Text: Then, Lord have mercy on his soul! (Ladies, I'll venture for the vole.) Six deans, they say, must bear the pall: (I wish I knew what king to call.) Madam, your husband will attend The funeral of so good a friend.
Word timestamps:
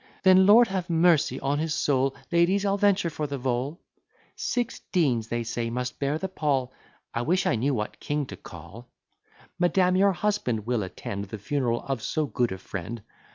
Then, 0.23 0.47
Lord 0.47 0.67
have 0.69 0.89
mercy 0.89 1.39
on 1.41 1.59
his 1.59 1.75
soul! 1.75 2.15
(Ladies, 2.31 2.65
I'll 2.65 2.75
venture 2.75 3.11
for 3.11 3.27
the 3.27 3.37
vole.) 3.37 3.79
Six 4.35 4.79
deans, 4.91 5.27
they 5.27 5.43
say, 5.43 5.69
must 5.69 5.99
bear 5.99 6.17
the 6.17 6.27
pall: 6.27 6.73
(I 7.13 7.21
wish 7.21 7.45
I 7.45 7.53
knew 7.53 7.75
what 7.75 7.99
king 7.99 8.25
to 8.25 8.35
call.) 8.35 8.89
Madam, 9.59 9.95
your 9.95 10.13
husband 10.13 10.65
will 10.65 10.81
attend 10.81 11.25
The 11.25 11.37
funeral 11.37 11.83
of 11.83 12.01
so 12.01 12.25
good 12.25 12.51
a 12.51 12.57
friend. 12.57 13.03